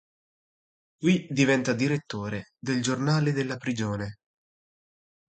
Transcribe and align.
Qui 0.97 1.27
diventa 1.29 1.73
direttore 1.73 2.53
del 2.59 2.81
giornale 2.81 3.33
della 3.33 3.57
prigione. 3.57 4.15